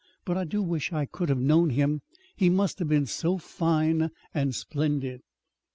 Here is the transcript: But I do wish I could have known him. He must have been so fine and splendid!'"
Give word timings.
But 0.25 0.35
I 0.35 0.45
do 0.45 0.63
wish 0.63 0.91
I 0.91 1.05
could 1.05 1.29
have 1.29 1.37
known 1.37 1.69
him. 1.69 2.01
He 2.35 2.49
must 2.49 2.79
have 2.79 2.87
been 2.89 3.05
so 3.05 3.37
fine 3.37 4.09
and 4.33 4.55
splendid!'" 4.55 5.21